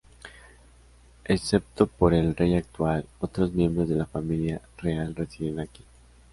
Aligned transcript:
Excepto 1.25 1.85
por 1.85 2.15
el 2.15 2.35
Rey 2.35 2.55
actual, 2.55 3.05
otros 3.19 3.53
miembros 3.53 3.87
de 3.87 3.97
la 3.97 4.07
familia 4.07 4.59
real 4.79 5.13
residen 5.15 5.59
aquí. 5.59 5.83